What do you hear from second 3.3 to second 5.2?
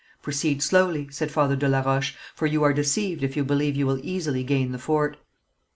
you believe you will easily gain the fort.